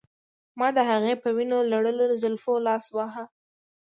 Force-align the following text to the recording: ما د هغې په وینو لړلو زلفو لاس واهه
ما 0.59 0.67
د 0.77 0.79
هغې 0.89 1.13
په 1.23 1.27
وینو 1.35 1.59
لړلو 1.71 2.05
زلفو 2.23 2.53
لاس 2.67 2.85
واهه 2.95 3.23